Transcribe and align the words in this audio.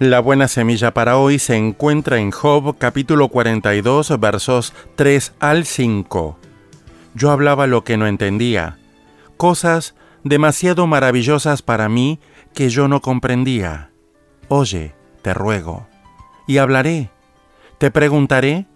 La 0.00 0.20
buena 0.20 0.48
semilla 0.48 0.94
para 0.94 1.18
hoy 1.18 1.38
se 1.38 1.56
encuentra 1.56 2.18
en 2.18 2.30
Job 2.30 2.78
capítulo 2.78 3.28
42 3.28 4.18
versos 4.18 4.72
3 4.96 5.34
al 5.40 5.66
5. 5.66 6.38
Yo 7.12 7.30
hablaba 7.30 7.66
lo 7.66 7.84
que 7.84 7.98
no 7.98 8.06
entendía, 8.06 8.78
cosas 9.36 9.94
demasiado 10.24 10.86
maravillosas 10.86 11.60
para 11.60 11.90
mí 11.90 12.18
que 12.54 12.70
yo 12.70 12.88
no 12.88 13.02
comprendía. 13.02 13.90
Oye, 14.48 14.94
te 15.20 15.34
ruego, 15.34 15.86
y 16.46 16.56
hablaré, 16.56 17.10
te 17.76 17.90
preguntaré, 17.90 18.66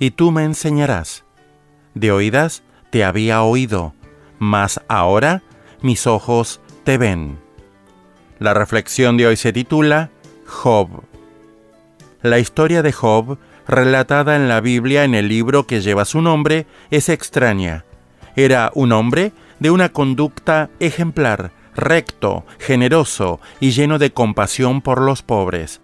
y 0.00 0.10
tú 0.10 0.32
me 0.32 0.42
enseñarás. 0.42 1.24
De 1.94 2.10
oídas 2.10 2.64
te 2.90 3.04
había 3.04 3.44
oído, 3.44 3.94
mas 4.40 4.80
ahora 4.88 5.44
mis 5.82 6.08
ojos 6.08 6.60
te 6.82 6.98
ven. 6.98 7.38
La 8.40 8.54
reflexión 8.54 9.16
de 9.16 9.28
hoy 9.28 9.36
se 9.36 9.52
titula 9.52 10.10
Job. 10.46 10.88
La 12.22 12.38
historia 12.38 12.82
de 12.82 12.92
Job, 12.92 13.38
relatada 13.66 14.36
en 14.36 14.48
la 14.48 14.60
Biblia 14.60 15.04
en 15.04 15.14
el 15.14 15.28
libro 15.28 15.66
que 15.66 15.80
lleva 15.80 16.04
su 16.04 16.20
nombre, 16.22 16.66
es 16.90 17.08
extraña. 17.08 17.84
Era 18.36 18.70
un 18.74 18.92
hombre 18.92 19.32
de 19.60 19.70
una 19.70 19.90
conducta 19.90 20.70
ejemplar, 20.80 21.52
recto, 21.76 22.44
generoso 22.58 23.40
y 23.60 23.70
lleno 23.70 23.98
de 23.98 24.12
compasión 24.12 24.80
por 24.80 25.00
los 25.00 25.22
pobres. 25.22 25.80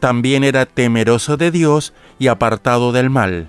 También 0.00 0.42
era 0.42 0.66
temeroso 0.66 1.36
de 1.36 1.50
Dios 1.50 1.92
y 2.18 2.26
apartado 2.26 2.92
del 2.92 3.08
mal. 3.08 3.48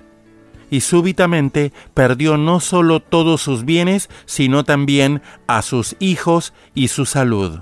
Y 0.70 0.80
súbitamente 0.80 1.72
perdió 1.94 2.36
no 2.36 2.60
solo 2.60 3.00
todos 3.00 3.42
sus 3.42 3.64
bienes, 3.64 4.08
sino 4.24 4.64
también 4.64 5.20
a 5.46 5.62
sus 5.62 5.96
hijos 5.98 6.52
y 6.74 6.88
su 6.88 7.06
salud. 7.06 7.60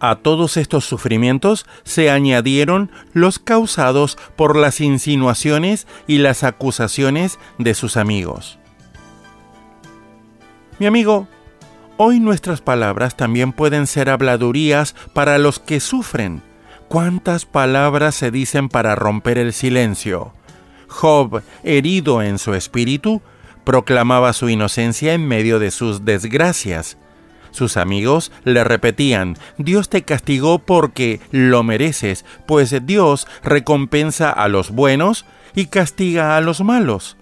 A 0.00 0.16
todos 0.16 0.56
estos 0.56 0.86
sufrimientos 0.86 1.66
se 1.84 2.10
añadieron 2.10 2.90
los 3.12 3.38
causados 3.38 4.16
por 4.34 4.56
las 4.56 4.80
insinuaciones 4.80 5.86
y 6.06 6.18
las 6.18 6.42
acusaciones 6.42 7.38
de 7.58 7.74
sus 7.74 7.98
amigos. 7.98 8.58
Mi 10.78 10.86
amigo, 10.86 11.28
hoy 11.98 12.18
nuestras 12.18 12.62
palabras 12.62 13.14
también 13.14 13.52
pueden 13.52 13.86
ser 13.86 14.08
habladurías 14.08 14.94
para 15.12 15.36
los 15.36 15.58
que 15.58 15.80
sufren. 15.80 16.42
¿Cuántas 16.88 17.44
palabras 17.44 18.14
se 18.14 18.30
dicen 18.30 18.70
para 18.70 18.94
romper 18.94 19.36
el 19.36 19.52
silencio? 19.52 20.32
Job, 20.88 21.42
herido 21.62 22.22
en 22.22 22.38
su 22.38 22.54
espíritu, 22.54 23.20
proclamaba 23.64 24.32
su 24.32 24.48
inocencia 24.48 25.12
en 25.12 25.28
medio 25.28 25.58
de 25.58 25.70
sus 25.70 26.06
desgracias. 26.06 26.96
Sus 27.50 27.76
amigos 27.76 28.32
le 28.44 28.64
repetían, 28.64 29.36
Dios 29.58 29.88
te 29.88 30.02
castigó 30.02 30.58
porque 30.58 31.20
lo 31.30 31.62
mereces, 31.62 32.24
pues 32.46 32.74
Dios 32.86 33.26
recompensa 33.42 34.30
a 34.30 34.48
los 34.48 34.70
buenos 34.70 35.24
y 35.54 35.66
castiga 35.66 36.36
a 36.36 36.40
los 36.40 36.60
malos. 36.60 37.16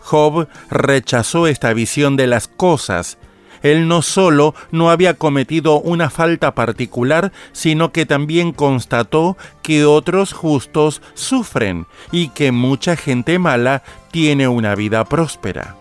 Job 0.00 0.48
rechazó 0.70 1.46
esta 1.46 1.72
visión 1.72 2.16
de 2.16 2.26
las 2.26 2.48
cosas. 2.48 3.18
Él 3.62 3.88
no 3.88 4.02
solo 4.02 4.54
no 4.70 4.90
había 4.90 5.14
cometido 5.14 5.80
una 5.80 6.10
falta 6.10 6.54
particular, 6.54 7.32
sino 7.52 7.92
que 7.92 8.04
también 8.04 8.52
constató 8.52 9.38
que 9.62 9.86
otros 9.86 10.34
justos 10.34 11.00
sufren 11.14 11.86
y 12.12 12.28
que 12.28 12.52
mucha 12.52 12.96
gente 12.96 13.38
mala 13.38 13.82
tiene 14.10 14.48
una 14.48 14.74
vida 14.74 15.06
próspera. 15.06 15.76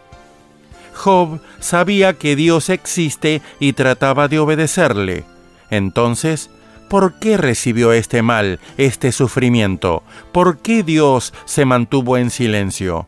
Job 0.94 1.40
sabía 1.60 2.14
que 2.14 2.36
Dios 2.36 2.70
existe 2.70 3.42
y 3.60 3.74
trataba 3.74 4.28
de 4.28 4.40
obedecerle. 4.40 5.26
Entonces, 5.70 6.50
¿por 6.90 7.20
qué 7.20 7.38
recibió 7.38 7.94
este 7.94 8.22
mal, 8.22 8.60
este 8.78 9.12
sufrimiento? 9.12 10.04
¿Por 10.32 10.60
qué 10.60 10.84
Dios 10.84 11.34
se 11.46 11.66
mantuvo 11.66 12.18
en 12.18 12.30
silencio? 12.30 13.08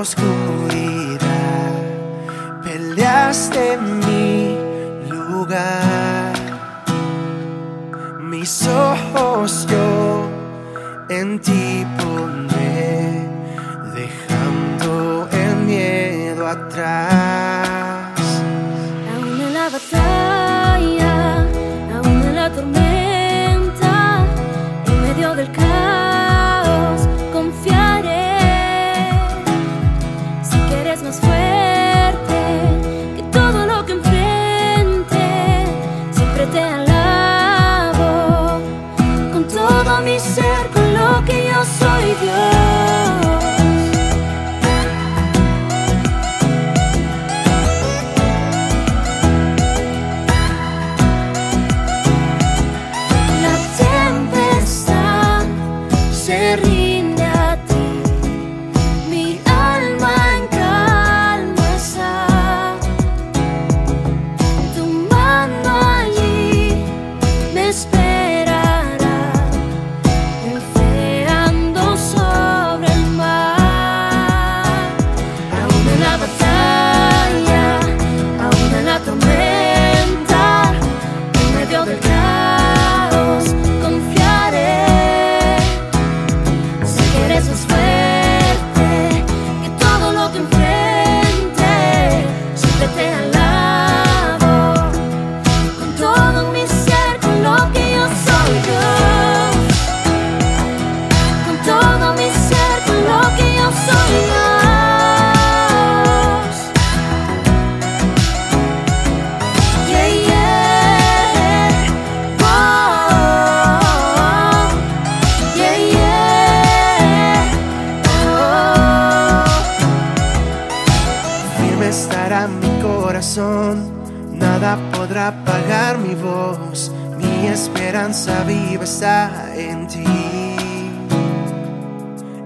la 0.05 0.44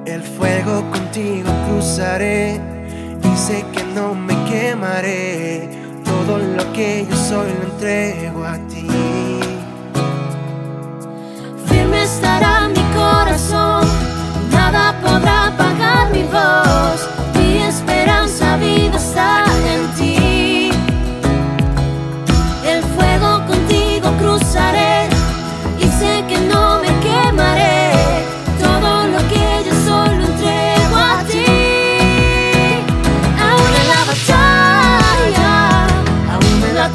El 0.09 0.23
fuego 0.23 0.91
contigo 0.91 1.51
cruzaré 1.69 2.59
y 3.23 3.37
sé 3.37 3.63
que 3.75 3.85
no 3.95 4.15
me 4.15 4.35
quemaré. 4.51 5.69
Todo 6.03 6.39
lo 6.39 6.73
que 6.73 7.07
yo 7.09 7.15
soy 7.15 7.53
lo 7.53 7.65
entrego 7.73 8.43
a 8.43 8.57
ti. 8.69 8.89
Firme 11.67 12.03
estará 12.05 12.69
mi 12.69 12.83
corazón, 12.97 13.87
nada 14.51 14.99
podrá 15.03 15.49
apagar 15.49 16.11
mi 16.11 16.23
voz. 16.23 16.68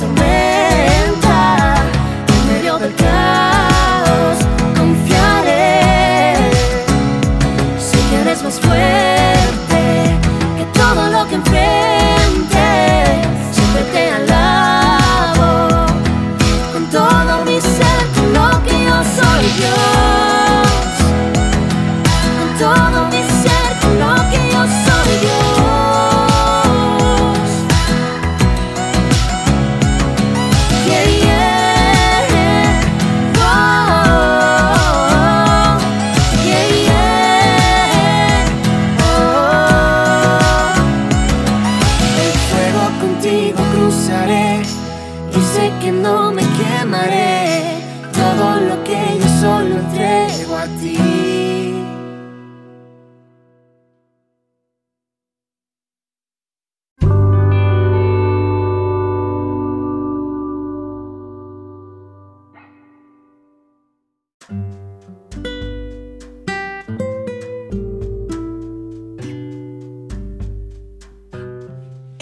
Aún 0.04 0.18
en 0.18 0.43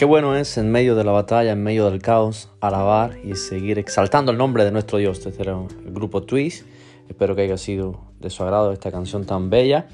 Qué 0.02 0.06
bueno 0.06 0.36
es 0.36 0.58
en 0.58 0.72
medio 0.72 0.96
de 0.96 1.04
la 1.04 1.12
batalla, 1.12 1.52
en 1.52 1.62
medio 1.62 1.88
del 1.88 2.02
caos, 2.02 2.50
alabar 2.60 3.20
y 3.24 3.36
seguir 3.36 3.78
exaltando 3.78 4.32
el 4.32 4.38
nombre 4.40 4.66
de 4.66 4.72
nuestro 4.72 4.98
Dios. 4.98 5.24
Este 5.24 5.44
era 5.44 5.52
el 5.52 5.94
grupo 5.94 6.24
Twist. 6.24 6.66
Espero 7.08 7.36
que 7.36 7.44
haya 7.44 7.56
sido 7.56 8.02
de 8.20 8.32
su 8.32 8.42
agrado 8.42 8.72
esta 8.72 8.92
canción 8.92 9.28
tan 9.28 9.52
bella. 9.52 9.86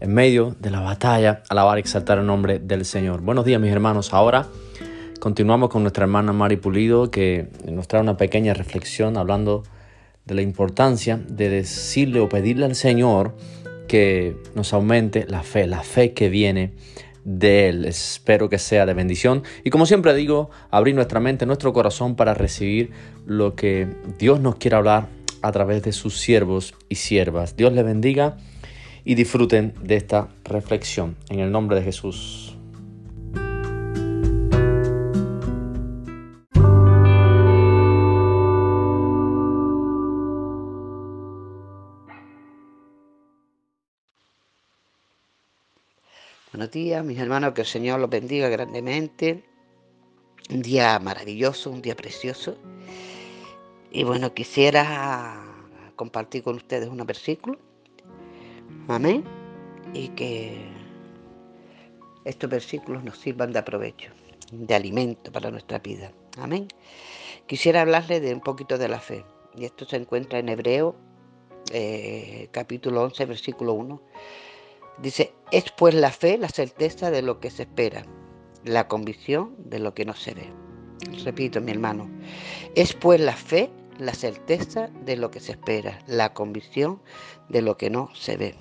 En 0.00 0.12
medio 0.12 0.54
de 0.60 0.68
la 0.68 0.80
batalla, 0.80 1.42
alabar 1.48 1.78
y 1.78 1.80
exaltar 1.80 2.18
el 2.18 2.26
nombre 2.26 2.58
del 2.58 2.84
Señor. 2.84 3.22
Buenos 3.22 3.46
días 3.46 3.58
mis 3.58 3.72
hermanos. 3.72 4.12
Ahora 4.12 4.46
continuamos 5.20 5.70
con 5.70 5.80
nuestra 5.80 6.04
hermana 6.04 6.34
Mari 6.34 6.56
Pulido 6.56 7.10
que 7.10 7.48
nos 7.64 7.88
trae 7.88 8.02
una 8.02 8.18
pequeña 8.18 8.52
reflexión 8.52 9.16
hablando 9.16 9.62
de 10.26 10.34
la 10.34 10.42
importancia 10.42 11.16
de 11.16 11.48
decirle 11.48 12.20
o 12.20 12.28
pedirle 12.28 12.66
al 12.66 12.74
Señor 12.74 13.34
que 13.88 14.36
nos 14.54 14.74
aumente 14.74 15.24
la 15.26 15.42
fe, 15.42 15.66
la 15.66 15.82
fe 15.82 16.12
que 16.12 16.28
viene 16.28 16.74
de 17.26 17.68
Él. 17.68 17.84
Espero 17.84 18.48
que 18.48 18.58
sea 18.58 18.86
de 18.86 18.94
bendición. 18.94 19.42
Y 19.64 19.70
como 19.70 19.84
siempre 19.84 20.14
digo, 20.14 20.48
abrir 20.70 20.94
nuestra 20.94 21.20
mente, 21.20 21.44
nuestro 21.44 21.72
corazón 21.72 22.14
para 22.14 22.32
recibir 22.32 22.92
lo 23.26 23.54
que 23.56 23.88
Dios 24.18 24.40
nos 24.40 24.54
quiere 24.54 24.76
hablar 24.76 25.08
a 25.42 25.52
través 25.52 25.82
de 25.82 25.92
sus 25.92 26.18
siervos 26.18 26.74
y 26.88 26.94
siervas. 26.94 27.56
Dios 27.56 27.72
les 27.72 27.84
bendiga 27.84 28.36
y 29.04 29.16
disfruten 29.16 29.74
de 29.82 29.96
esta 29.96 30.28
reflexión. 30.44 31.16
En 31.28 31.40
el 31.40 31.50
nombre 31.50 31.76
de 31.76 31.82
Jesús. 31.82 32.45
Buenos 46.66 46.84
días, 46.84 47.04
mis 47.04 47.18
hermanos, 47.20 47.52
que 47.52 47.60
el 47.60 47.66
Señor 47.68 48.00
los 48.00 48.10
bendiga 48.10 48.48
grandemente. 48.48 49.44
Un 50.50 50.62
día 50.62 50.98
maravilloso, 50.98 51.70
un 51.70 51.80
día 51.80 51.94
precioso. 51.94 52.56
Y 53.92 54.02
bueno, 54.02 54.34
quisiera 54.34 55.44
compartir 55.94 56.42
con 56.42 56.56
ustedes 56.56 56.88
unos 56.88 57.06
versículos. 57.06 57.60
Amén. 58.88 59.22
Y 59.94 60.08
que 60.08 60.58
estos 62.24 62.50
versículos 62.50 63.04
nos 63.04 63.16
sirvan 63.16 63.52
de 63.52 63.60
aprovecho, 63.60 64.10
de 64.50 64.74
alimento 64.74 65.30
para 65.30 65.52
nuestra 65.52 65.78
vida. 65.78 66.10
Amén. 66.36 66.66
Quisiera 67.46 67.82
hablarles 67.82 68.22
de 68.22 68.34
un 68.34 68.40
poquito 68.40 68.76
de 68.76 68.88
la 68.88 68.98
fe. 68.98 69.24
Y 69.54 69.66
esto 69.66 69.84
se 69.84 69.94
encuentra 69.98 70.40
en 70.40 70.48
Hebreo, 70.48 70.96
eh, 71.72 72.48
capítulo 72.50 73.04
11, 73.04 73.24
versículo 73.24 73.74
1. 73.74 74.02
Dice, 74.98 75.32
es 75.52 75.70
pues 75.72 75.94
la 75.94 76.10
fe 76.10 76.38
la 76.38 76.48
certeza 76.48 77.10
de 77.10 77.22
lo 77.22 77.40
que 77.40 77.50
se 77.50 77.62
espera, 77.64 78.04
la 78.64 78.88
convicción 78.88 79.54
de 79.58 79.78
lo 79.78 79.94
que 79.94 80.04
no 80.04 80.14
se 80.14 80.34
ve. 80.34 80.52
Repito, 81.24 81.60
mi 81.60 81.72
hermano, 81.72 82.08
es 82.74 82.94
pues 82.94 83.20
la 83.20 83.36
fe 83.36 83.70
la 83.98 84.14
certeza 84.14 84.88
de 85.04 85.16
lo 85.16 85.30
que 85.30 85.40
se 85.40 85.52
espera, 85.52 85.98
la 86.06 86.32
convicción 86.34 87.00
de 87.48 87.62
lo 87.62 87.76
que 87.76 87.90
no 87.90 88.10
se 88.14 88.36
ve. 88.36 88.54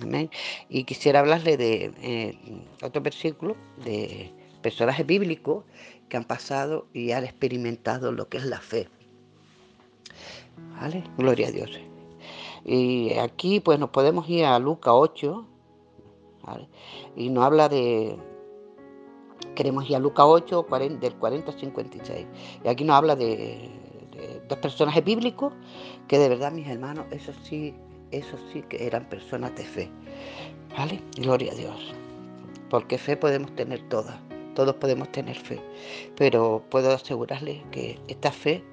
Amén. 0.00 0.30
Y 0.68 0.84
quisiera 0.84 1.20
hablarle 1.20 1.56
de 1.56 1.92
eh, 2.02 2.66
otro 2.82 3.02
versículo 3.02 3.56
de 3.84 4.32
personajes 4.62 5.06
bíblicos 5.06 5.64
que 6.08 6.16
han 6.16 6.24
pasado 6.24 6.86
y 6.92 7.12
han 7.12 7.24
experimentado 7.24 8.12
lo 8.12 8.28
que 8.28 8.38
es 8.38 8.44
la 8.44 8.60
fe. 8.60 8.88
¿Vale? 10.80 11.04
Gloria 11.18 11.48
a 11.48 11.50
Dios. 11.50 11.70
Y 12.64 13.14
aquí 13.14 13.60
pues 13.60 13.78
nos 13.78 13.90
podemos 13.90 14.28
ir 14.28 14.44
a 14.44 14.58
Lucas 14.58 14.94
8, 14.96 15.46
Y 17.16 17.28
nos 17.30 17.44
habla 17.44 17.68
de, 17.68 18.16
queremos 19.54 19.88
ir 19.88 19.96
a 19.96 19.98
Lucas 19.98 20.26
8, 20.28 20.66
40, 20.66 21.00
del 21.00 21.14
40 21.16 21.50
al 21.50 21.58
56. 21.58 22.26
Y 22.64 22.68
aquí 22.68 22.84
nos 22.84 22.96
habla 22.96 23.16
de, 23.16 23.68
dos 24.48 24.58
personajes 24.58 25.04
bíblicos 25.04 25.52
que 26.08 26.18
de 26.18 26.28
verdad, 26.28 26.52
mis 26.52 26.68
hermanos, 26.68 27.06
eso 27.10 27.32
sí, 27.42 27.74
eso 28.10 28.36
sí 28.52 28.62
que 28.62 28.86
eran 28.86 29.08
personas 29.08 29.54
de 29.56 29.64
fe. 29.64 29.90
¿Vale? 30.76 31.00
Gloria 31.16 31.52
a 31.52 31.54
Dios. 31.54 31.94
Porque 32.70 32.98
fe 32.98 33.16
podemos 33.16 33.54
tener 33.54 33.86
todas, 33.88 34.16
todos 34.54 34.74
podemos 34.76 35.10
tener 35.12 35.36
fe. 35.36 35.60
Pero 36.16 36.62
puedo 36.70 36.90
asegurarles 36.92 37.62
que 37.70 37.98
esta 38.08 38.32
fe, 38.32 38.64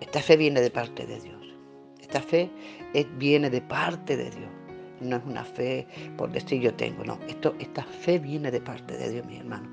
esta 0.00 0.20
fe 0.20 0.36
viene 0.36 0.60
de 0.60 0.70
parte 0.70 1.06
de 1.06 1.20
Dios. 1.20 1.36
Esta 2.00 2.20
fe 2.20 2.48
viene 3.18 3.50
de 3.50 3.60
parte 3.60 4.16
de 4.16 4.30
Dios 4.30 4.55
no 5.00 5.16
es 5.16 5.24
una 5.24 5.44
fe 5.44 5.86
por 6.16 6.30
decir 6.30 6.60
yo 6.60 6.74
tengo, 6.74 7.04
no, 7.04 7.18
esto, 7.28 7.54
esta 7.58 7.82
fe 7.82 8.18
viene 8.18 8.50
de 8.50 8.60
parte 8.60 8.96
de 8.96 9.10
Dios, 9.10 9.26
mi 9.26 9.36
hermano. 9.36 9.68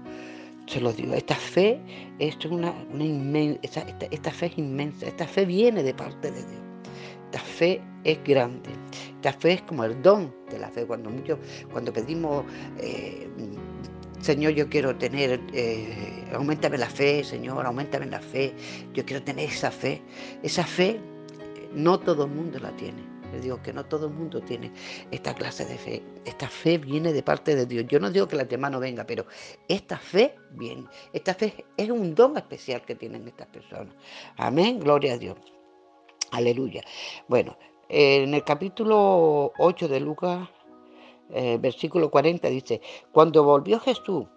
Se 0.67 0.79
lo 0.79 0.93
digo, 0.93 1.13
esta 1.13 1.35
fe 1.35 1.79
es 2.19 2.37
una, 2.45 2.73
una 2.93 3.39
esta, 3.61 3.81
esta, 3.81 4.05
esta, 4.09 4.31
fe 4.31 4.45
es 4.47 4.57
inmensa, 4.57 5.05
esta 5.05 5.27
fe 5.27 5.45
viene 5.45 5.83
de 5.83 5.93
parte 5.93 6.31
de 6.31 6.39
Dios. 6.39 6.61
Esta 7.25 7.39
fe 7.39 7.81
es 8.03 8.23
grande, 8.23 8.69
esta 9.15 9.33
fe 9.33 9.53
es 9.53 9.61
como 9.63 9.83
el 9.83 10.01
don 10.01 10.33
de 10.49 10.59
la 10.59 10.69
fe. 10.69 10.85
Cuando 10.85 11.09
mucho, 11.09 11.37
cuando 11.71 11.91
pedimos, 11.91 12.45
eh, 12.79 13.27
Señor, 14.21 14.53
yo 14.53 14.69
quiero 14.69 14.95
tener, 14.95 15.41
eh, 15.53 16.23
aumentame 16.33 16.77
la 16.77 16.89
fe, 16.89 17.23
Señor, 17.23 17.65
aumentame 17.65 18.05
la 18.05 18.19
fe, 18.19 18.53
yo 18.93 19.03
quiero 19.03 19.21
tener 19.21 19.49
esa 19.49 19.69
fe. 19.69 20.01
Esa 20.43 20.63
fe 20.63 20.99
no 21.73 21.99
todo 21.99 22.25
el 22.25 22.31
mundo 22.31 22.59
la 22.59 22.71
tiene 22.77 23.12
Le 23.33 23.41
digo 23.41 23.61
que 23.63 23.73
no 23.73 23.83
todo 23.85 24.05
el 24.07 24.13
mundo 24.13 24.41
tiene 24.41 24.71
esta 25.09 25.33
clase 25.33 25.65
de 25.65 25.75
fe. 25.75 26.03
Esta 26.23 26.47
fe 26.47 26.77
viene 26.77 27.11
de 27.11 27.23
parte 27.23 27.55
de 27.55 27.65
Dios. 27.65 27.85
Yo 27.87 27.99
no 27.99 28.11
digo 28.11 28.27
que 28.27 28.35
la 28.35 28.45
demás 28.45 28.71
no 28.71 28.79
venga, 28.79 29.05
pero 29.05 29.25
esta 29.67 29.97
fe 29.97 30.35
viene. 30.51 30.85
Esta 31.13 31.33
fe 31.33 31.65
es 31.75 31.89
un 31.89 32.13
don 32.13 32.37
especial 32.37 32.85
que 32.85 32.93
tienen 32.93 33.27
estas 33.27 33.47
personas. 33.47 33.95
Amén, 34.37 34.79
gloria 34.79 35.13
a 35.13 35.17
Dios. 35.17 35.35
Aleluya. 36.29 36.83
Bueno, 37.27 37.57
en 37.89 38.35
el 38.35 38.43
capítulo 38.43 39.51
8 39.57 39.87
de 39.87 39.99
Lucas, 39.99 40.47
eh, 41.31 41.57
versículo 41.59 42.11
40 42.11 42.47
dice, 42.49 42.81
cuando 43.11 43.43
volvió 43.43 43.79
Jesús, 43.79 44.27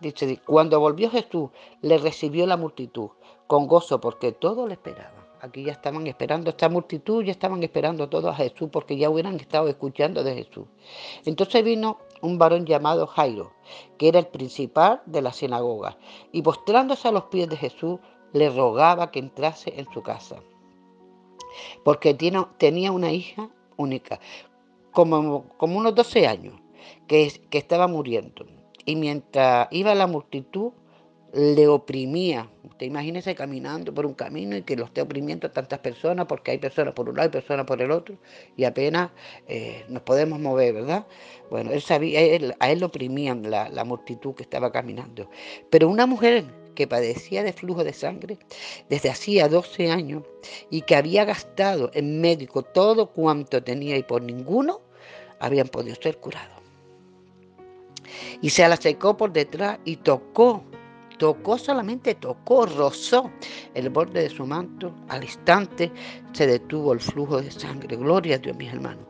dice, 0.00 0.40
cuando 0.46 0.80
volvió 0.80 1.10
Jesús, 1.10 1.50
le 1.82 1.98
recibió 1.98 2.46
la 2.46 2.56
multitud 2.56 3.10
con 3.46 3.66
gozo 3.66 4.00
porque 4.00 4.32
todo 4.32 4.66
le 4.66 4.72
esperaba. 4.74 5.15
Aquí 5.46 5.62
ya 5.62 5.72
estaban 5.72 6.04
esperando 6.08 6.50
esta 6.50 6.68
multitud, 6.68 7.22
ya 7.22 7.30
estaban 7.30 7.62
esperando 7.62 8.08
todos 8.08 8.32
a 8.32 8.34
Jesús 8.34 8.68
porque 8.72 8.96
ya 8.96 9.08
hubieran 9.08 9.36
estado 9.36 9.68
escuchando 9.68 10.24
de 10.24 10.34
Jesús. 10.34 10.66
Entonces 11.24 11.62
vino 11.62 11.98
un 12.20 12.36
varón 12.36 12.66
llamado 12.66 13.06
Jairo, 13.06 13.52
que 13.96 14.08
era 14.08 14.18
el 14.18 14.26
principal 14.26 15.02
de 15.06 15.22
la 15.22 15.32
sinagoga, 15.32 15.98
y 16.32 16.42
postrándose 16.42 17.06
a 17.06 17.12
los 17.12 17.24
pies 17.24 17.48
de 17.48 17.56
Jesús, 17.56 18.00
le 18.32 18.50
rogaba 18.50 19.12
que 19.12 19.20
entrase 19.20 19.72
en 19.78 19.86
su 19.92 20.02
casa, 20.02 20.42
porque 21.84 22.12
tenía 22.58 22.90
una 22.90 23.12
hija 23.12 23.48
única, 23.76 24.18
como, 24.90 25.44
como 25.58 25.78
unos 25.78 25.94
12 25.94 26.26
años, 26.26 26.54
que, 27.06 27.40
que 27.50 27.58
estaba 27.58 27.86
muriendo. 27.86 28.46
Y 28.84 28.96
mientras 28.96 29.68
iba 29.70 29.94
la 29.94 30.08
multitud, 30.08 30.72
le 31.32 31.68
oprimía. 31.68 32.48
Usted 32.64 32.86
imagínese 32.86 33.34
caminando 33.34 33.92
por 33.92 34.06
un 34.06 34.14
camino 34.14 34.56
y 34.56 34.62
que 34.62 34.76
lo 34.76 34.84
esté 34.84 35.00
oprimiendo 35.02 35.46
a 35.46 35.52
tantas 35.52 35.78
personas, 35.80 36.26
porque 36.26 36.52
hay 36.52 36.58
personas 36.58 36.94
por 36.94 37.08
un 37.08 37.16
lado 37.16 37.28
y 37.28 37.32
personas 37.32 37.66
por 37.66 37.80
el 37.80 37.90
otro, 37.90 38.16
y 38.56 38.64
apenas 38.64 39.10
eh, 39.48 39.84
nos 39.88 40.02
podemos 40.02 40.38
mover, 40.38 40.74
¿verdad? 40.74 41.06
Bueno, 41.50 41.70
él 41.70 41.80
sabía, 41.80 42.20
a 42.60 42.70
él 42.70 42.80
lo 42.80 42.86
oprimían 42.86 43.50
la, 43.50 43.68
la 43.68 43.84
multitud 43.84 44.34
que 44.34 44.42
estaba 44.42 44.72
caminando. 44.72 45.30
Pero 45.70 45.88
una 45.88 46.06
mujer 46.06 46.44
que 46.74 46.86
padecía 46.86 47.42
de 47.42 47.52
flujo 47.52 47.82
de 47.82 47.92
sangre 47.92 48.38
desde 48.88 49.10
hacía 49.10 49.48
12 49.48 49.90
años 49.90 50.22
y 50.70 50.82
que 50.82 50.94
había 50.94 51.24
gastado 51.24 51.90
en 51.94 52.20
médico 52.20 52.62
todo 52.62 53.08
cuanto 53.08 53.62
tenía 53.64 53.96
y 53.96 54.02
por 54.02 54.22
ninguno 54.22 54.80
habían 55.40 55.68
podido 55.68 55.96
ser 55.96 56.18
curados. 56.18 56.56
Y 58.40 58.50
se 58.50 58.68
la 58.68 58.76
secó 58.76 59.16
por 59.16 59.32
detrás 59.32 59.78
y 59.84 59.96
tocó 59.96 60.62
tocó 61.18 61.58
solamente, 61.58 62.14
tocó, 62.14 62.66
rozó 62.66 63.30
el 63.74 63.90
borde 63.90 64.22
de 64.22 64.30
su 64.30 64.46
manto, 64.46 64.94
al 65.08 65.24
instante 65.24 65.90
se 66.32 66.46
detuvo 66.46 66.92
el 66.92 67.00
flujo 67.00 67.40
de 67.40 67.50
sangre. 67.50 67.96
Gloria 67.96 68.36
a 68.36 68.38
Dios, 68.38 68.56
mis 68.56 68.72
hermanos. 68.72 69.04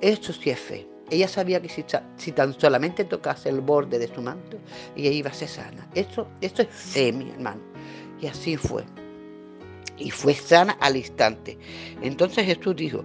Eso 0.00 0.32
sí 0.32 0.50
es 0.50 0.60
fe. 0.60 0.88
Ella 1.10 1.26
sabía 1.26 1.60
que 1.60 1.68
si, 1.68 2.32
tan 2.32 2.58
solamente 2.58 3.04
tocase 3.04 3.48
el 3.48 3.60
borde 3.60 3.98
de 3.98 4.06
su 4.14 4.22
manto, 4.22 4.58
ella 4.96 5.10
iba 5.10 5.30
a 5.30 5.34
ser 5.34 5.48
sana. 5.48 5.88
Eso, 5.94 6.26
eso 6.40 6.62
es 6.62 6.68
fe, 6.68 7.12
mi 7.12 7.30
hermano. 7.30 7.60
Y 8.20 8.26
así 8.26 8.56
fue. 8.56 8.84
Y 9.98 10.10
fue 10.10 10.34
sana 10.34 10.76
al 10.80 10.96
instante. 10.96 11.58
Entonces 12.00 12.46
Jesús 12.46 12.76
dijo, 12.76 13.04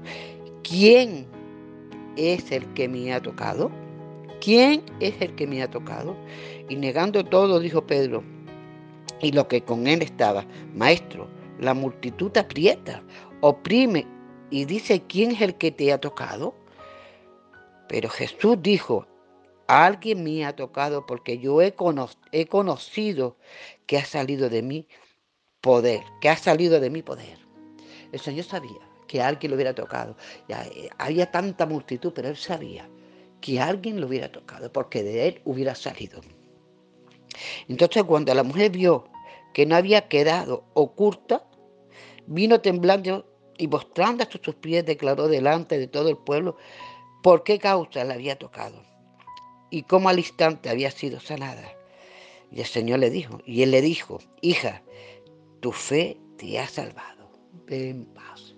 ¿quién 0.63 1.25
es 2.15 2.51
el 2.51 2.65
que 2.73 2.87
me 2.87 3.11
ha 3.11 3.21
tocado? 3.21 3.71
¿quién 4.45 4.83
es 4.99 5.19
el 5.21 5.33
que 5.35 5.47
me 5.47 5.63
ha 5.63 5.69
tocado? 5.69 6.15
Y 6.69 6.75
negando 6.75 7.23
todo, 7.23 7.59
dijo 7.59 7.85
Pedro, 7.85 8.23
y 9.21 9.31
lo 9.31 9.47
que 9.47 9.61
con 9.61 9.87
él 9.87 10.01
estaba, 10.01 10.45
maestro, 10.73 11.27
la 11.59 11.73
multitud 11.73 12.35
aprieta, 12.37 13.03
oprime 13.41 14.07
y 14.49 14.65
dice, 14.65 15.01
¿quién 15.07 15.31
es 15.31 15.41
el 15.41 15.55
que 15.55 15.71
te 15.71 15.93
ha 15.93 15.99
tocado? 15.99 16.55
Pero 17.87 18.09
Jesús 18.09 18.57
dijo, 18.61 19.07
alguien 19.67 20.23
me 20.23 20.45
ha 20.45 20.55
tocado 20.55 21.05
porque 21.05 21.37
yo 21.37 21.61
he, 21.61 21.75
he 22.31 22.47
conocido 22.47 23.37
que 23.85 23.97
ha 23.97 24.05
salido 24.05 24.49
de 24.49 24.61
mí 24.61 24.87
poder, 25.61 26.01
que 26.21 26.29
ha 26.29 26.37
salido 26.37 26.79
de 26.79 26.89
mi 26.89 27.01
poder. 27.01 27.39
El 28.11 28.19
Señor 28.19 28.45
sabía 28.45 28.79
que 29.07 29.21
alguien 29.21 29.51
lo 29.51 29.55
hubiera 29.55 29.73
tocado. 29.73 30.15
Ya, 30.47 30.63
eh, 30.65 30.89
había 30.97 31.31
tanta 31.31 31.65
multitud, 31.65 32.11
pero 32.13 32.29
él 32.29 32.37
sabía 32.37 32.89
que 33.41 33.59
alguien 33.59 33.99
lo 34.01 34.07
hubiera 34.07 34.31
tocado, 34.31 34.71
porque 34.71 35.03
de 35.03 35.27
él 35.27 35.41
hubiera 35.45 35.75
salido. 35.75 36.21
Entonces 37.67 38.03
cuando 38.03 38.33
la 38.33 38.43
mujer 38.43 38.71
vio 38.71 39.07
que 39.53 39.65
no 39.65 39.75
había 39.75 40.07
quedado 40.07 40.65
oculta, 40.73 41.43
vino 42.27 42.61
temblando 42.61 43.25
y 43.57 43.67
mostrando 43.67 44.23
a 44.23 44.29
sus 44.29 44.55
pies 44.55 44.85
declaró 44.85 45.27
delante 45.27 45.77
de 45.77 45.87
todo 45.87 46.09
el 46.09 46.17
pueblo 46.17 46.57
por 47.23 47.43
qué 47.43 47.57
causa 47.59 48.03
la 48.03 48.15
había 48.15 48.37
tocado 48.37 48.81
y 49.69 49.83
cómo 49.83 50.09
al 50.09 50.19
instante 50.19 50.69
había 50.69 50.91
sido 50.91 51.19
sanada. 51.19 51.71
Y 52.51 52.61
el 52.61 52.65
Señor 52.65 52.99
le 52.99 53.09
dijo, 53.09 53.39
y 53.45 53.63
él 53.63 53.71
le 53.71 53.81
dijo, 53.81 54.19
hija, 54.41 54.83
tu 55.59 55.71
fe 55.71 56.17
te 56.37 56.59
ha 56.59 56.67
salvado. 56.67 57.29
Ven 57.65 58.05
paz. 58.13 58.54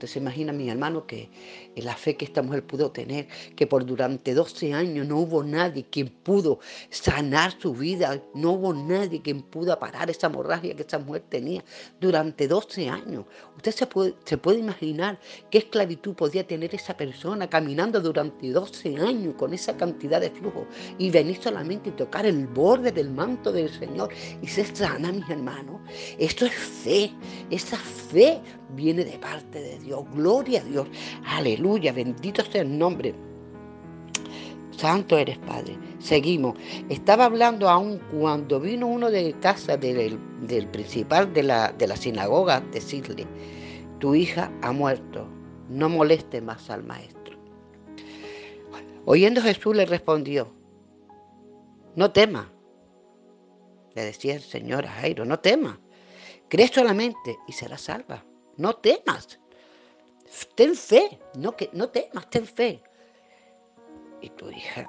Usted 0.00 0.14
se 0.14 0.18
imagina, 0.18 0.50
mi 0.54 0.70
hermano, 0.70 1.06
que 1.06 1.28
la 1.76 1.94
fe 1.94 2.16
que 2.16 2.24
esta 2.24 2.40
mujer 2.40 2.66
pudo 2.66 2.90
tener, 2.90 3.28
que 3.54 3.66
por 3.66 3.84
durante 3.84 4.32
12 4.32 4.72
años 4.72 5.06
no 5.06 5.18
hubo 5.18 5.44
nadie 5.44 5.84
quien 5.90 6.08
pudo 6.08 6.58
sanar 6.88 7.54
su 7.60 7.74
vida, 7.74 8.18
no 8.34 8.52
hubo 8.52 8.72
nadie 8.72 9.20
quien 9.20 9.42
pudo 9.42 9.78
parar 9.78 10.08
esa 10.08 10.28
hemorragia 10.28 10.74
que 10.74 10.84
esa 10.84 10.98
mujer 10.98 11.24
tenía 11.28 11.62
durante 12.00 12.48
12 12.48 12.88
años. 12.88 13.26
Usted 13.56 13.72
se 13.72 13.86
puede, 13.86 14.14
se 14.24 14.38
puede 14.38 14.60
imaginar 14.60 15.20
qué 15.50 15.58
esclavitud 15.58 16.14
podía 16.14 16.46
tener 16.46 16.74
esa 16.74 16.96
persona 16.96 17.50
caminando 17.50 18.00
durante 18.00 18.48
12 18.48 18.96
años 18.96 19.34
con 19.36 19.52
esa 19.52 19.76
cantidad 19.76 20.22
de 20.22 20.30
flujo 20.30 20.66
y 20.96 21.10
venir 21.10 21.36
solamente 21.42 21.90
y 21.90 21.92
tocar 21.92 22.24
el 22.24 22.46
borde 22.46 22.90
del 22.90 23.10
manto 23.10 23.52
del 23.52 23.68
Señor 23.68 24.08
y 24.40 24.46
ser 24.46 24.74
sana, 24.74 25.12
mis 25.12 25.28
hermanos. 25.28 25.78
Esto 26.18 26.46
es 26.46 26.54
fe, 26.54 27.12
esa 27.50 27.76
fe 27.76 28.40
viene 28.74 29.04
de 29.04 29.18
parte 29.18 29.60
de 29.60 29.78
Dios. 29.78 30.04
Gloria 30.14 30.60
a 30.60 30.64
Dios. 30.64 30.88
Aleluya. 31.26 31.92
Bendito 31.92 32.44
sea 32.44 32.62
el 32.62 32.78
nombre. 32.78 33.14
Santo 34.80 35.18
eres 35.18 35.38
Padre. 35.38 35.78
Seguimos. 35.98 36.56
Estaba 36.88 37.26
hablando 37.26 37.68
aún 37.68 38.00
cuando 38.18 38.58
vino 38.60 38.86
uno 38.86 39.10
de 39.10 39.34
casa 39.40 39.76
del, 39.76 40.18
principal 40.72 41.32
de 41.34 41.42
la, 41.42 41.72
de 41.72 41.86
la 41.86 41.96
sinagoga 41.96 42.56
a 42.56 42.60
decirle, 42.60 43.26
tu 43.98 44.14
hija 44.14 44.50
ha 44.62 44.72
muerto, 44.72 45.28
no 45.68 45.90
moleste 45.90 46.40
más 46.40 46.70
al 46.70 46.82
maestro. 46.82 47.38
Oyendo 49.04 49.42
Jesús 49.42 49.76
le 49.76 49.84
respondió, 49.84 50.50
no 51.96 52.10
tema. 52.12 52.50
Le 53.94 54.04
decía 54.04 54.34
el 54.34 54.40
Señor 54.40 54.86
a 54.86 54.92
Jairo, 54.92 55.24
no 55.24 55.40
tema. 55.40 55.78
Cree 56.48 56.68
solamente 56.68 57.36
y 57.46 57.52
será 57.52 57.76
salva 57.76 58.24
no 58.56 58.74
temas. 58.76 59.38
Ten 60.54 60.76
fe, 60.76 61.18
no, 61.34 61.56
que, 61.56 61.70
no 61.72 61.88
temas, 61.88 62.28
ten 62.30 62.46
fe. 62.46 62.82
Y 64.20 64.30
tu 64.30 64.50
hija 64.50 64.88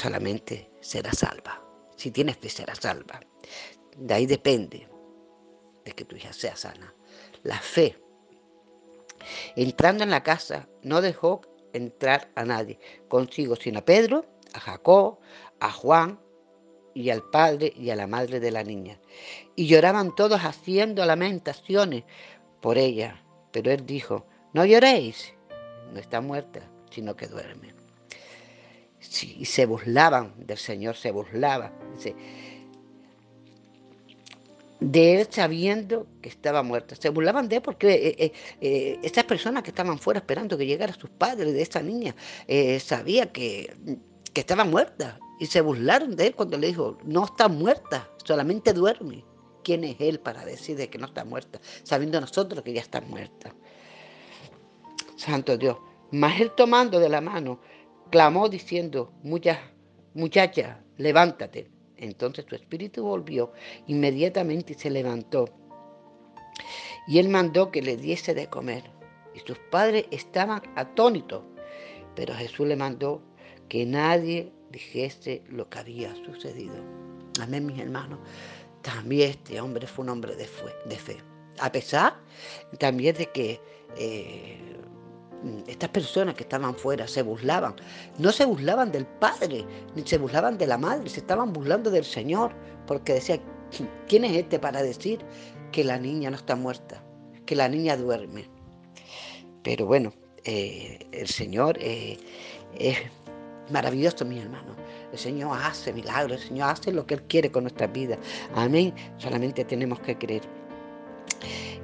solamente 0.00 0.70
será 0.80 1.12
salva. 1.12 1.62
Si 1.96 2.10
tienes 2.10 2.36
fe, 2.36 2.48
será 2.48 2.74
salva. 2.74 3.20
De 3.96 4.14
ahí 4.14 4.26
depende 4.26 4.88
de 5.84 5.92
que 5.92 6.04
tu 6.04 6.16
hija 6.16 6.32
sea 6.32 6.54
sana. 6.54 6.94
La 7.42 7.58
fe. 7.58 7.98
Entrando 9.56 10.04
en 10.04 10.10
la 10.10 10.22
casa, 10.22 10.68
no 10.82 11.00
dejó 11.00 11.40
entrar 11.72 12.30
a 12.36 12.44
nadie 12.44 12.78
consigo, 13.08 13.56
sino 13.56 13.80
a 13.80 13.84
Pedro, 13.84 14.24
a 14.54 14.60
Jacob, 14.60 15.18
a 15.60 15.72
Juan 15.72 16.20
y 16.94 17.10
al 17.10 17.22
padre 17.30 17.72
y 17.76 17.90
a 17.90 17.96
la 17.96 18.06
madre 18.06 18.40
de 18.40 18.50
la 18.50 18.64
niña. 18.64 19.00
Y 19.56 19.66
lloraban 19.66 20.14
todos 20.14 20.40
haciendo 20.40 21.04
lamentaciones 21.04 22.04
por 22.60 22.78
ella. 22.78 23.22
Pero 23.52 23.70
él 23.70 23.84
dijo, 23.86 24.26
no 24.52 24.64
lloréis, 24.64 25.32
no 25.92 26.00
está 26.00 26.20
muerta, 26.20 26.60
sino 26.90 27.16
que 27.16 27.26
duerme. 27.26 27.74
y 29.22 29.44
se 29.44 29.66
burlaban 29.66 30.34
del 30.46 30.58
Señor, 30.58 30.96
se 30.96 31.10
burlaban. 31.10 31.72
de 34.80 35.20
él 35.20 35.26
sabiendo 35.30 36.06
que 36.22 36.28
estaba 36.28 36.62
muerta. 36.62 36.94
Se 36.94 37.08
burlaban 37.08 37.48
de 37.48 37.56
él 37.56 37.62
porque 37.62 37.94
eh, 37.94 38.16
eh, 38.18 38.32
eh, 38.60 38.98
estas 39.02 39.24
personas 39.24 39.62
que 39.62 39.70
estaban 39.70 39.98
fuera 39.98 40.18
esperando 40.18 40.56
que 40.56 40.66
llegara 40.66 40.92
sus 40.92 41.10
padres 41.10 41.52
de 41.52 41.62
esa 41.62 41.82
niña, 41.82 42.14
sabía 42.80 43.32
que, 43.32 43.76
que 44.32 44.40
estaba 44.40 44.64
muerta. 44.64 45.18
Y 45.40 45.46
se 45.46 45.60
burlaron 45.60 46.16
de 46.16 46.28
él 46.28 46.34
cuando 46.34 46.58
le 46.58 46.68
dijo, 46.68 46.98
no 47.04 47.24
está 47.24 47.48
muerta, 47.48 48.10
solamente 48.24 48.72
duerme 48.72 49.24
quién 49.68 49.84
es 49.84 49.96
Él 50.00 50.18
para 50.18 50.46
decir 50.46 50.78
de 50.78 50.88
que 50.88 50.96
no 50.96 51.04
está 51.04 51.26
muerta, 51.26 51.60
sabiendo 51.82 52.18
nosotros 52.22 52.62
que 52.62 52.72
ya 52.72 52.80
está 52.80 53.02
muerta. 53.02 53.54
Santo 55.16 55.58
Dios. 55.58 55.76
Mas 56.10 56.40
Él 56.40 56.52
tomando 56.52 56.98
de 56.98 57.10
la 57.10 57.20
mano, 57.20 57.60
clamó 58.10 58.48
diciendo, 58.48 59.12
muchacha, 60.14 60.82
levántate. 60.96 61.70
Entonces 61.98 62.46
su 62.48 62.54
espíritu 62.54 63.04
volvió 63.04 63.52
inmediatamente 63.88 64.72
y 64.72 64.76
se 64.76 64.88
levantó. 64.88 65.44
Y 67.06 67.18
él 67.18 67.28
mandó 67.28 67.70
que 67.70 67.82
le 67.82 67.98
diese 67.98 68.32
de 68.32 68.46
comer. 68.46 68.84
y 69.34 69.40
sus 69.40 69.58
padres 69.70 70.06
estaban 70.10 70.62
atónitos. 70.76 71.42
Pero 72.16 72.34
Jesús 72.34 72.66
le 72.66 72.76
mandó 72.76 73.22
que 73.68 73.84
nadie 73.84 74.50
dijese 74.70 75.42
lo 75.50 75.68
que 75.68 75.78
había 75.78 76.14
sucedido. 76.24 76.76
Amén, 77.40 77.66
mis 77.66 77.78
hermanos. 77.78 78.18
También 78.82 79.30
este 79.30 79.60
hombre 79.60 79.86
fue 79.86 80.04
un 80.04 80.10
hombre 80.10 80.36
de 80.36 80.46
fe. 80.46 81.16
A 81.60 81.72
pesar 81.72 82.14
también 82.78 83.16
de 83.16 83.26
que 83.26 83.60
eh, 83.96 84.78
estas 85.66 85.90
personas 85.90 86.34
que 86.34 86.42
estaban 86.42 86.74
fuera 86.74 87.06
se 87.06 87.22
burlaban. 87.22 87.76
No 88.18 88.32
se 88.32 88.44
burlaban 88.44 88.90
del 88.90 89.06
padre, 89.06 89.64
ni 89.94 90.06
se 90.06 90.18
burlaban 90.18 90.58
de 90.58 90.66
la 90.66 90.78
madre, 90.78 91.08
se 91.08 91.20
estaban 91.20 91.52
burlando 91.52 91.90
del 91.90 92.04
Señor, 92.04 92.52
porque 92.86 93.14
decía, 93.14 93.40
¿quién 94.08 94.24
es 94.24 94.36
este 94.36 94.58
para 94.58 94.82
decir 94.82 95.24
que 95.72 95.84
la 95.84 95.98
niña 95.98 96.30
no 96.30 96.36
está 96.36 96.56
muerta, 96.56 97.02
que 97.46 97.54
la 97.54 97.68
niña 97.68 97.96
duerme? 97.96 98.48
Pero 99.62 99.86
bueno, 99.86 100.12
eh, 100.44 100.98
el 101.12 101.28
Señor 101.28 101.76
eh, 101.80 102.18
es 102.76 102.98
maravilloso, 103.70 104.24
mi 104.24 104.40
hermano. 104.40 104.74
El 105.12 105.18
Señor 105.18 105.56
hace 105.62 105.92
milagros, 105.92 106.42
el 106.42 106.48
Señor 106.48 106.70
hace 106.70 106.92
lo 106.92 107.06
que 107.06 107.14
Él 107.14 107.22
quiere 107.22 107.50
con 107.50 107.64
nuestra 107.64 107.86
vida. 107.86 108.18
Amén. 108.54 108.94
Solamente 109.16 109.64
tenemos 109.64 110.00
que 110.00 110.16
creer. 110.16 110.42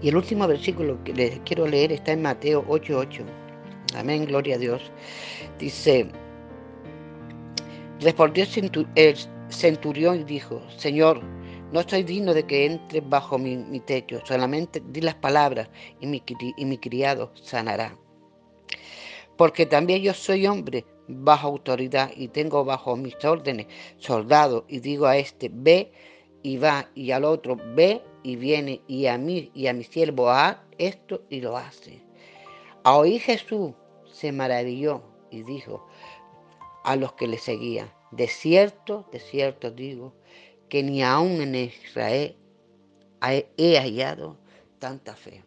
Y 0.02 0.08
el 0.08 0.16
último 0.16 0.46
versículo 0.46 1.02
que 1.04 1.14
les 1.14 1.40
quiero 1.40 1.66
leer 1.66 1.92
está 1.92 2.12
en 2.12 2.22
Mateo 2.22 2.64
8:8. 2.68 3.24
Amén, 3.96 4.26
gloria 4.26 4.56
a 4.56 4.58
Dios. 4.58 4.90
Dice, 5.58 6.08
respondió 8.00 8.44
el 8.96 9.16
centurión 9.48 10.20
y 10.20 10.24
dijo, 10.24 10.60
Señor, 10.76 11.22
no 11.72 11.80
estoy 11.80 12.02
digno 12.02 12.34
de 12.34 12.44
que 12.44 12.66
entre 12.66 13.00
bajo 13.00 13.38
mi, 13.38 13.80
techo, 13.80 14.20
solamente 14.24 14.82
di 14.90 15.00
las 15.00 15.14
palabras 15.14 15.70
y 16.00 16.06
mi 16.06 16.78
criado 16.78 17.32
sanará. 17.34 17.96
Porque 19.36 19.64
también 19.66 20.02
yo 20.02 20.12
soy 20.12 20.46
hombre 20.46 20.84
bajo 21.08 21.48
autoridad 21.48 22.10
y 22.16 22.28
tengo 22.28 22.64
bajo 22.64 22.96
mis 22.96 23.22
órdenes 23.24 23.66
soldados 23.98 24.64
y 24.68 24.80
digo 24.80 25.06
a 25.06 25.16
este, 25.16 25.50
ve 25.52 25.92
y 26.42 26.58
va, 26.58 26.88
y 26.94 27.10
al 27.10 27.24
otro, 27.24 27.56
ve 27.74 28.02
y 28.22 28.36
viene, 28.36 28.82
y 28.86 29.06
a 29.06 29.16
mí 29.18 29.50
y 29.54 29.66
a 29.66 29.72
mi 29.72 29.84
siervo, 29.84 30.30
haz 30.30 30.58
esto 30.78 31.22
y 31.30 31.40
lo 31.40 31.56
hace. 31.56 32.02
A 32.82 32.96
oír 32.96 33.20
Jesús 33.20 33.72
se 34.12 34.30
maravilló 34.30 35.02
y 35.30 35.42
dijo 35.42 35.86
a 36.84 36.96
los 36.96 37.14
que 37.14 37.26
le 37.26 37.38
seguían, 37.38 37.90
de 38.10 38.28
cierto, 38.28 39.08
de 39.10 39.20
cierto 39.20 39.70
digo, 39.70 40.12
que 40.68 40.82
ni 40.82 41.02
aún 41.02 41.40
en 41.40 41.54
Israel 41.54 42.36
he 43.56 43.78
hallado 43.78 44.36
tanta 44.78 45.16
fe. 45.16 45.42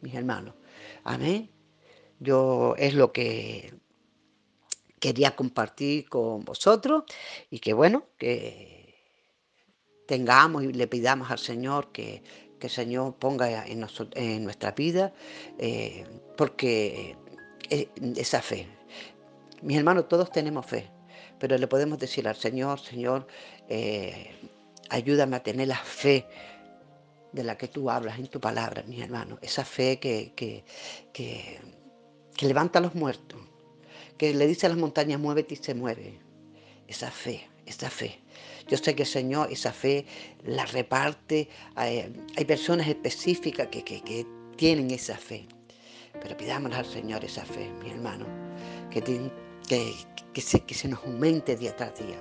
Mis 0.00 0.14
hermanos, 0.14 0.54
amén. 1.04 1.50
Yo 2.20 2.74
es 2.78 2.94
lo 2.94 3.12
que 3.12 3.74
quería 5.04 5.36
compartir 5.36 6.08
con 6.08 6.46
vosotros 6.46 7.04
y 7.50 7.58
que 7.58 7.74
bueno, 7.74 8.04
que 8.16 8.94
tengamos 10.06 10.64
y 10.64 10.72
le 10.72 10.86
pidamos 10.86 11.30
al 11.30 11.38
Señor 11.38 11.92
que, 11.92 12.22
el 12.64 12.70
Señor 12.70 13.14
ponga 13.16 13.66
en, 13.66 13.80
nuestra 14.42 14.70
vida, 14.70 15.12
eh, 15.58 16.06
porque 16.34 17.14
eh, 17.68 17.90
esa 18.16 18.40
fe. 18.40 18.66
Mis 19.60 19.76
hermanos, 19.76 20.08
todos 20.08 20.32
tenemos 20.32 20.64
fe, 20.64 20.90
pero 21.38 21.58
le 21.58 21.66
podemos 21.66 21.98
decir 21.98 22.26
al 22.26 22.36
Señor, 22.36 22.80
Señor, 22.80 23.26
eh, 23.68 24.30
ayúdame 24.88 25.36
a 25.36 25.42
tener 25.42 25.68
la 25.68 25.76
fe 25.76 26.26
de 27.32 27.44
la 27.44 27.58
que 27.58 27.68
tú 27.68 27.90
hablas 27.90 28.18
en 28.18 28.28
tu 28.28 28.40
palabra, 28.40 28.82
mis 28.86 29.02
hermanos, 29.02 29.38
esa 29.42 29.66
fe 29.66 29.98
que, 30.00 30.32
que, 30.34 30.64
que, 31.12 31.60
que 32.34 32.46
levanta 32.46 32.78
a 32.78 32.82
los 32.82 32.94
muertos, 32.94 33.33
que 34.18 34.34
le 34.34 34.46
dice 34.46 34.66
a 34.66 34.68
las 34.68 34.78
montañas, 34.78 35.20
muévete 35.20 35.54
y 35.54 35.56
se 35.56 35.74
mueve. 35.74 36.18
Esa 36.88 37.10
fe, 37.10 37.48
esa 37.66 37.90
fe. 37.90 38.20
Yo 38.68 38.76
sé 38.76 38.94
que 38.94 39.02
el 39.02 39.08
Señor 39.08 39.52
esa 39.52 39.72
fe 39.72 40.06
la 40.44 40.64
reparte. 40.66 41.48
Hay, 41.74 42.12
personas 42.46 42.88
específicas 42.88 43.68
que, 43.68 43.82
que, 43.82 44.26
tienen 44.56 44.90
esa 44.90 45.16
fe. 45.16 45.46
Pero 46.22 46.36
pidámosle 46.36 46.76
al 46.76 46.86
Señor 46.86 47.24
esa 47.24 47.44
fe, 47.44 47.68
mi 47.82 47.90
hermano, 47.90 48.24
que, 48.90 49.02
que, 49.02 49.92
que, 50.32 50.40
se, 50.40 50.60
que 50.60 50.74
se 50.74 50.88
nos 50.88 51.00
aumente 51.04 51.56
día 51.56 51.74
tras 51.74 51.98
día. 51.98 52.16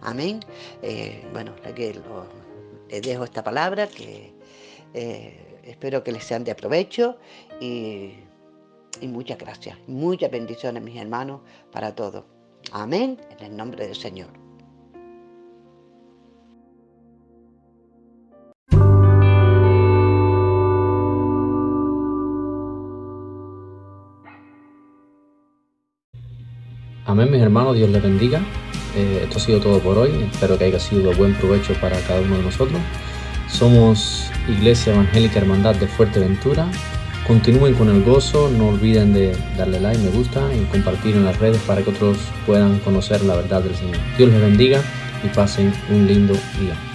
Amén. 0.00 0.40
Eh, 0.82 1.24
bueno, 1.32 1.54
le, 1.64 1.94
le 2.88 3.00
dejo 3.00 3.24
esta 3.24 3.44
palabra 3.44 3.86
que 3.86 4.32
eh, 4.94 5.60
espero 5.64 6.02
que 6.02 6.12
les 6.12 6.24
sean 6.24 6.44
de 6.44 6.50
aprovecho 6.50 7.16
y 7.60 8.14
y 9.00 9.08
muchas 9.08 9.38
gracias. 9.38 9.76
Muchas 9.86 10.30
bendiciones, 10.30 10.82
mis 10.82 10.96
hermanos, 10.96 11.40
para 11.70 11.94
todos. 11.94 12.24
Amén, 12.72 13.18
en 13.30 13.46
el 13.46 13.56
nombre 13.56 13.86
del 13.86 13.96
Señor. 13.96 14.28
Amén, 27.04 27.30
mis 27.30 27.42
hermanos, 27.42 27.76
Dios 27.76 27.90
les 27.90 28.02
bendiga. 28.02 28.40
Eh, 28.94 29.22
esto 29.24 29.38
ha 29.38 29.40
sido 29.40 29.60
todo 29.60 29.80
por 29.80 29.98
hoy. 29.98 30.28
Espero 30.32 30.56
que 30.56 30.64
haya 30.64 30.78
sido 30.78 31.10
de 31.10 31.14
buen 31.14 31.34
provecho 31.34 31.74
para 31.80 32.00
cada 32.02 32.20
uno 32.20 32.36
de 32.36 32.44
nosotros. 32.44 32.80
Somos 33.48 34.30
Iglesia 34.48 34.94
Evangélica 34.94 35.40
Hermandad 35.40 35.74
de 35.74 35.86
Fuerteventura 35.88 36.70
Continúen 37.26 37.74
con 37.74 37.88
el 37.88 38.02
gozo, 38.02 38.50
no 38.50 38.68
olviden 38.68 39.12
de 39.14 39.36
darle 39.56 39.80
like, 39.80 40.02
me 40.02 40.10
gusta 40.10 40.52
y 40.54 40.64
compartir 40.64 41.14
en 41.14 41.24
las 41.24 41.38
redes 41.38 41.60
para 41.62 41.82
que 41.82 41.90
otros 41.90 42.18
puedan 42.46 42.78
conocer 42.80 43.22
la 43.22 43.36
verdad 43.36 43.62
del 43.62 43.76
Señor. 43.76 43.96
Dios 44.18 44.30
les 44.30 44.40
bendiga 44.40 44.82
y 45.24 45.28
pasen 45.28 45.72
un 45.90 46.06
lindo 46.06 46.34
día. 46.58 46.91